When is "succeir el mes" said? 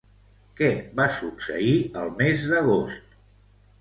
1.19-2.49